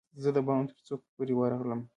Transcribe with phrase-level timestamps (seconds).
[0.21, 1.81] زه د بام ترڅوکو پورې ورغلم